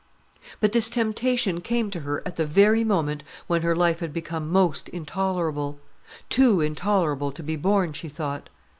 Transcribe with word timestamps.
But 0.59 0.71
this 0.71 0.89
temptation 0.89 1.61
came 1.61 1.91
to 1.91 1.99
her 1.99 2.23
at 2.25 2.35
the 2.35 2.45
very 2.47 2.83
moment 2.83 3.23
when 3.45 3.61
her 3.61 3.75
life 3.75 3.99
had 3.99 4.11
become 4.11 4.51
most 4.51 4.89
intolerable; 4.89 5.77
too 6.27 6.59
intolerable 6.59 7.31
to 7.31 7.43
be 7.43 7.55
borne, 7.55 7.93
she 7.93 8.09
thought. 8.09 8.49